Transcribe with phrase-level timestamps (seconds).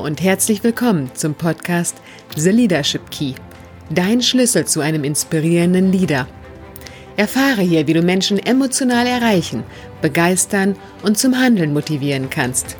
[0.00, 1.94] Und herzlich willkommen zum Podcast
[2.34, 3.34] The Leadership Key,
[3.90, 6.26] dein Schlüssel zu einem inspirierenden Leader.
[7.18, 9.62] Erfahre hier, wie du Menschen emotional erreichen,
[10.00, 12.78] begeistern und zum Handeln motivieren kannst.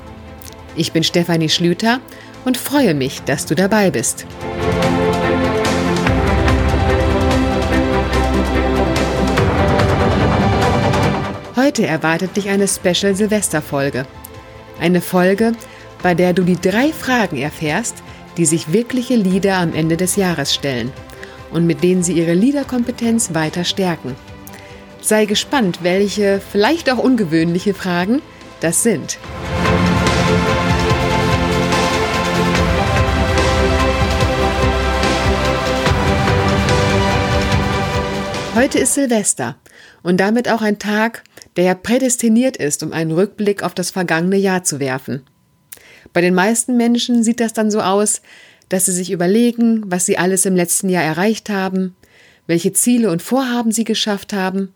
[0.75, 1.99] Ich bin Stefanie Schlüter
[2.43, 4.25] und freue mich, dass du dabei bist.
[11.55, 14.07] Heute erwartet dich eine Special Silvesterfolge.
[14.79, 15.51] Eine Folge,
[16.03, 18.03] bei der du die drei Fragen erfährst,
[18.37, 20.91] die sich wirkliche Leader am Ende des Jahres stellen
[21.51, 24.15] und mit denen sie ihre Leaderkompetenz weiter stärken.
[25.01, 28.21] Sei gespannt, welche vielleicht auch ungewöhnliche Fragen
[28.61, 29.17] das sind.
[38.53, 39.55] Heute ist Silvester
[40.03, 41.23] und damit auch ein Tag,
[41.55, 45.23] der ja prädestiniert ist, um einen Rückblick auf das vergangene Jahr zu werfen.
[46.13, 48.21] Bei den meisten Menschen sieht das dann so aus,
[48.69, 51.95] dass sie sich überlegen, was sie alles im letzten Jahr erreicht haben,
[52.47, 54.73] welche Ziele und Vorhaben sie geschafft haben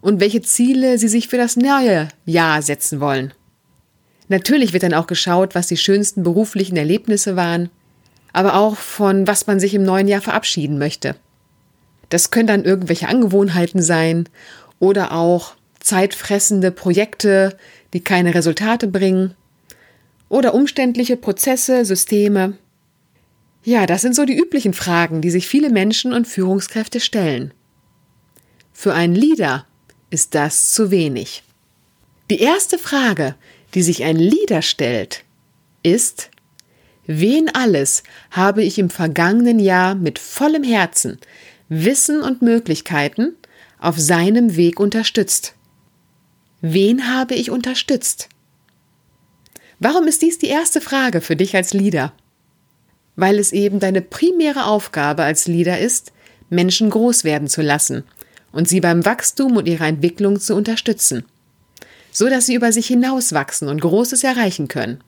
[0.00, 3.32] und welche Ziele sie sich für das neue Jahr setzen wollen.
[4.28, 7.68] Natürlich wird dann auch geschaut, was die schönsten beruflichen Erlebnisse waren,
[8.32, 11.16] aber auch von was man sich im neuen Jahr verabschieden möchte.
[12.10, 14.28] Das können dann irgendwelche Angewohnheiten sein
[14.78, 17.56] oder auch zeitfressende Projekte,
[17.92, 19.34] die keine Resultate bringen
[20.30, 22.56] oder umständliche Prozesse, Systeme.
[23.62, 27.52] Ja, das sind so die üblichen Fragen, die sich viele Menschen und Führungskräfte stellen.
[28.72, 29.66] Für einen Leader
[30.08, 31.42] ist das zu wenig.
[32.30, 33.34] Die erste Frage,
[33.74, 35.24] die sich ein Leader stellt,
[35.82, 36.30] ist,
[37.06, 41.18] wen alles habe ich im vergangenen Jahr mit vollem Herzen,
[41.68, 43.34] Wissen und Möglichkeiten
[43.78, 45.54] auf seinem Weg unterstützt?
[46.60, 48.28] Wen habe ich unterstützt?
[49.82, 52.12] Warum ist dies die erste Frage für dich als Leader?
[53.16, 56.12] Weil es eben deine primäre Aufgabe als Leader ist,
[56.50, 58.04] Menschen groß werden zu lassen
[58.52, 61.24] und sie beim Wachstum und ihrer Entwicklung zu unterstützen,
[62.12, 65.02] so dass sie über sich hinauswachsen und Großes erreichen können.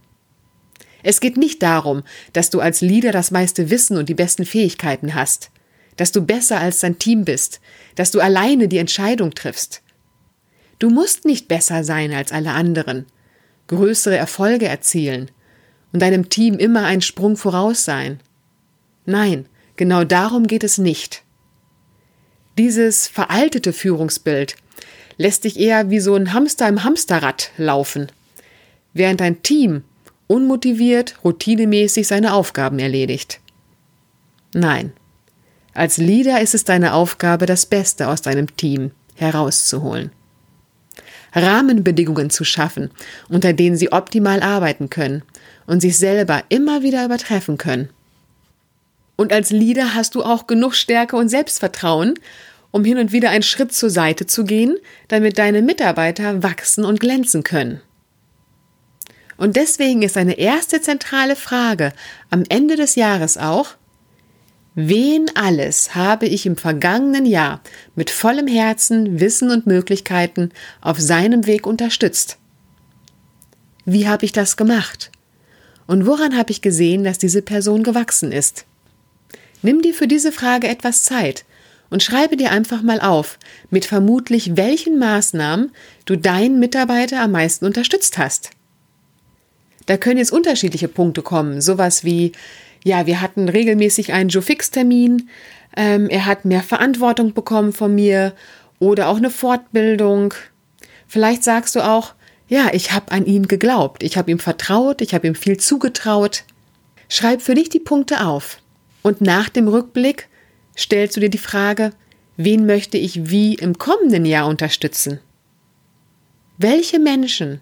[1.03, 5.15] Es geht nicht darum, dass du als Leader das meiste Wissen und die besten Fähigkeiten
[5.15, 5.51] hast,
[5.97, 7.61] dass du besser als dein Team bist,
[7.97, 9.83] dass du alleine die Entscheidung triffst.
[10.79, 13.05] Du musst nicht besser sein als alle anderen,
[13.73, 15.31] größere Erfolge erzielen
[15.93, 18.21] und deinem Team immer einen Sprung voraus sein.
[19.07, 19.47] Nein,
[19.77, 21.23] genau darum geht es nicht.
[22.59, 24.57] Dieses veraltete Führungsbild
[25.17, 28.13] lässt dich eher wie so ein Hamster im Hamsterrad laufen,
[28.93, 29.85] während dein Team
[30.27, 33.41] unmotiviert, routinemäßig seine Aufgaben erledigt.
[34.55, 34.93] Nein,
[35.75, 40.11] als Leader ist es deine Aufgabe, das Beste aus deinem Team herauszuholen.
[41.35, 42.91] Rahmenbedingungen zu schaffen,
[43.29, 45.23] unter denen sie optimal arbeiten können
[45.67, 47.89] und sich selber immer wieder übertreffen können.
[49.17, 52.15] Und als Leader hast du auch genug Stärke und Selbstvertrauen,
[52.71, 54.77] um hin und wieder einen Schritt zur Seite zu gehen,
[55.09, 57.81] damit deine Mitarbeiter wachsen und glänzen können.
[59.37, 61.93] Und deswegen ist eine erste zentrale Frage
[62.31, 63.75] am Ende des Jahres auch,
[64.75, 67.61] Wen alles habe ich im vergangenen Jahr
[67.95, 70.51] mit vollem Herzen, Wissen und Möglichkeiten
[70.81, 72.39] auf seinem Weg unterstützt?
[73.85, 75.11] Wie habe ich das gemacht?
[75.87, 78.65] Und woran habe ich gesehen, dass diese Person gewachsen ist?
[79.61, 81.45] Nimm dir für diese Frage etwas Zeit
[81.91, 83.39] und schreibe dir einfach mal auf,
[83.69, 85.71] mit vermutlich welchen Maßnahmen
[86.07, 88.51] du deinen Mitarbeiter am meisten unterstützt hast.
[89.85, 92.33] Da können jetzt unterschiedliche Punkte kommen, sowas wie
[92.85, 95.29] ja, wir hatten regelmäßig einen Joe Fix-Termin.
[95.77, 98.35] Ähm, er hat mehr Verantwortung bekommen von mir
[98.79, 100.35] oder auch eine Fortbildung.
[101.07, 102.15] Vielleicht sagst du auch,
[102.49, 106.45] ja, ich habe an ihn geglaubt, ich habe ihm vertraut, ich habe ihm viel zugetraut.
[107.09, 108.59] Schreib für dich die Punkte auf.
[109.03, 110.29] Und nach dem Rückblick
[110.77, 111.93] stellst du dir die Frage,
[112.37, 115.21] wen möchte ich wie im kommenden Jahr unterstützen?
[116.59, 117.61] Welche Menschen,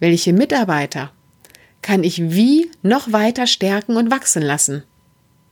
[0.00, 1.12] welche Mitarbeiter
[1.86, 4.82] kann ich wie noch weiter stärken und wachsen lassen?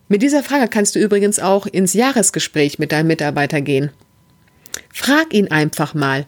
[0.09, 3.93] Mit dieser Frage kannst du übrigens auch ins Jahresgespräch mit deinem Mitarbeiter gehen.
[4.93, 6.27] Frag ihn einfach mal,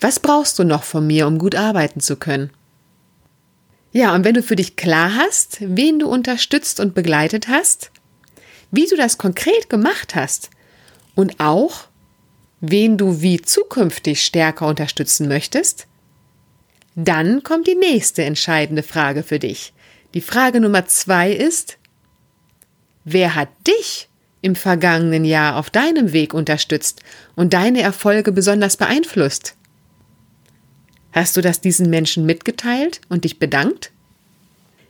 [0.00, 2.50] was brauchst du noch von mir, um gut arbeiten zu können?
[3.92, 7.92] Ja, und wenn du für dich klar hast, wen du unterstützt und begleitet hast,
[8.72, 10.50] wie du das konkret gemacht hast
[11.14, 11.86] und auch,
[12.60, 15.86] wen du wie zukünftig stärker unterstützen möchtest,
[17.00, 19.72] dann kommt die nächste entscheidende Frage für dich.
[20.14, 21.78] Die Frage Nummer zwei ist,
[23.04, 24.08] wer hat dich
[24.42, 27.02] im vergangenen Jahr auf deinem Weg unterstützt
[27.36, 29.54] und deine Erfolge besonders beeinflusst?
[31.12, 33.92] Hast du das diesen Menschen mitgeteilt und dich bedankt?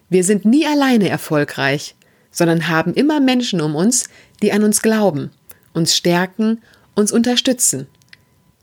[0.08, 1.94] Wir sind nie alleine erfolgreich,
[2.30, 4.08] sondern haben immer Menschen um uns,
[4.40, 5.30] die an uns glauben,
[5.74, 6.62] uns stärken,
[6.94, 7.86] uns unterstützen,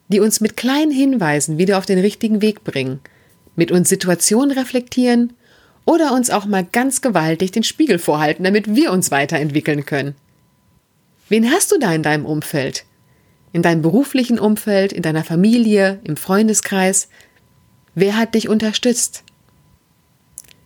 [0.07, 3.01] die uns mit kleinen Hinweisen wieder auf den richtigen Weg bringen,
[3.55, 5.33] mit uns Situationen reflektieren
[5.85, 10.15] oder uns auch mal ganz gewaltig den Spiegel vorhalten, damit wir uns weiterentwickeln können.
[11.29, 12.85] Wen hast du da in deinem Umfeld?
[13.53, 17.07] In deinem beruflichen Umfeld, in deiner Familie, im Freundeskreis?
[17.93, 19.23] Wer hat dich unterstützt?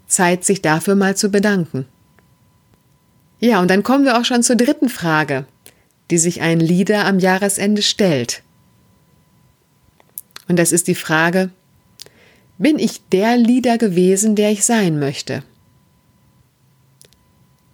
[0.08, 1.86] Zeit, sich dafür mal zu bedanken.
[3.40, 5.46] Ja, und dann kommen wir auch schon zur dritten Frage,
[6.10, 8.42] die sich ein Leader am Jahresende stellt.
[10.48, 11.52] Und das ist die Frage,
[12.60, 15.44] bin ich der Leader gewesen, der ich sein möchte?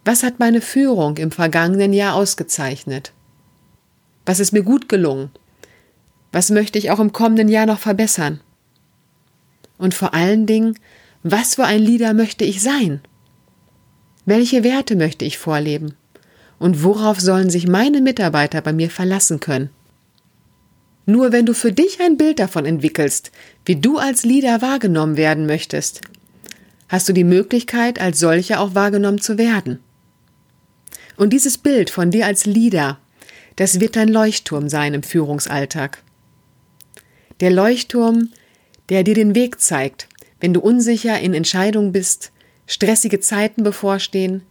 [0.04, 3.12] Was hat meine Führung im vergangenen Jahr ausgezeichnet?
[4.24, 5.30] Was ist mir gut gelungen?
[6.30, 8.40] Was möchte ich auch im kommenden Jahr noch verbessern?
[9.76, 10.78] Und vor allen Dingen,
[11.24, 13.00] was für ein Leader möchte ich sein?
[14.24, 15.94] Welche Werte möchte ich vorleben?
[16.60, 19.70] Und worauf sollen sich meine Mitarbeiter bei mir verlassen können?
[21.06, 23.30] Nur wenn du für dich ein Bild davon entwickelst,
[23.64, 26.00] wie du als Leader wahrgenommen werden möchtest,
[26.88, 29.78] hast du die Möglichkeit, als solcher auch wahrgenommen zu werden.
[31.16, 32.98] Und dieses Bild von dir als Leader,
[33.54, 36.02] das wird dein Leuchtturm sein im Führungsalltag.
[37.40, 38.30] Der Leuchtturm,
[38.88, 40.08] der dir den Weg zeigt,
[40.40, 42.32] wenn du unsicher in Entscheidungen bist,
[42.66, 44.42] stressige Zeiten bevorstehen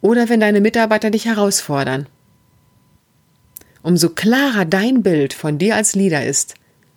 [0.00, 2.06] oder wenn deine Mitarbeiter dich herausfordern.
[3.86, 6.54] Umso klarer dein Bild von dir als Leader ist,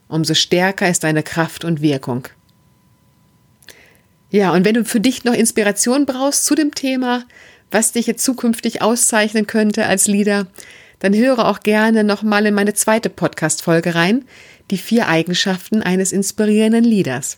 [0.07, 2.27] umso stärker ist deine Kraft und Wirkung.
[4.31, 7.25] Ja, und wenn du für dich noch Inspiration brauchst zu dem Thema,
[7.69, 10.47] was dich jetzt zukünftig auszeichnen könnte als Leader,
[10.97, 14.25] dann höre auch gerne nochmal in meine zweite Podcast-Folge rein,
[14.71, 17.37] die vier Eigenschaften eines inspirierenden Leaders.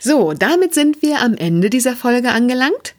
[0.00, 2.94] So, damit sind wir am Ende dieser Folge angelangt.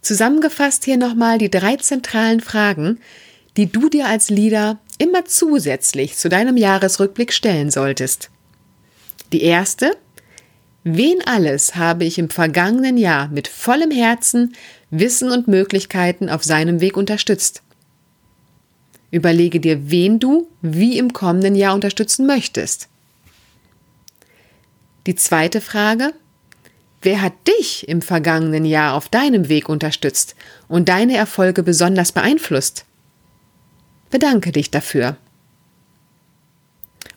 [0.00, 2.98] Zusammengefasst hier nochmal die drei zentralen Fragen,
[3.58, 8.30] die du dir als Leader immer zusätzlich zu deinem Jahresrückblick stellen solltest.
[9.32, 9.96] Die erste,
[10.84, 14.54] wen alles habe ich im vergangenen Jahr mit vollem Herzen,
[14.90, 17.62] Wissen und Möglichkeiten auf seinem Weg unterstützt?
[19.10, 22.88] Überlege dir, wen du wie im kommenden Jahr unterstützen möchtest.
[25.06, 26.12] Die zweite Frage,
[27.02, 30.34] wer hat dich im vergangenen Jahr auf deinem Weg unterstützt
[30.68, 32.84] und deine Erfolge besonders beeinflusst?
[34.10, 35.16] Bedanke dich dafür.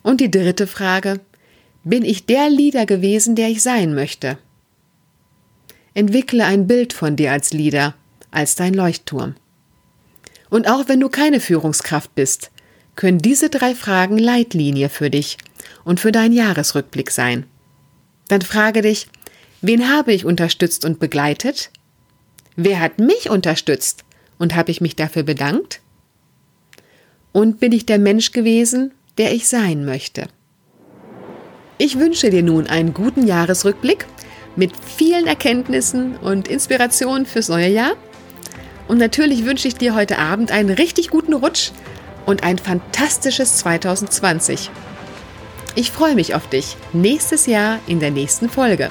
[0.02, 1.20] Und die dritte Frage,
[1.84, 4.38] bin ich der Leader gewesen, der ich sein möchte?
[5.94, 7.94] Entwickle ein Bild von dir als Leader,
[8.30, 9.34] als dein Leuchtturm.
[10.48, 12.50] Und auch wenn du keine Führungskraft bist,
[12.96, 15.38] können diese drei Fragen Leitlinie für dich
[15.84, 17.46] und für deinen Jahresrückblick sein.
[18.28, 19.08] Dann frage dich,
[19.60, 21.70] wen habe ich unterstützt und begleitet?
[22.56, 24.04] Wer hat mich unterstützt
[24.38, 25.80] und habe ich mich dafür bedankt?
[27.32, 30.26] Und bin ich der Mensch gewesen, der ich sein möchte?
[31.78, 34.06] Ich wünsche dir nun einen guten Jahresrückblick
[34.56, 37.92] mit vielen Erkenntnissen und Inspirationen fürs neue Jahr.
[38.88, 41.70] Und natürlich wünsche ich dir heute Abend einen richtig guten Rutsch
[42.26, 44.70] und ein fantastisches 2020.
[45.76, 48.90] Ich freue mich auf dich nächstes Jahr in der nächsten Folge.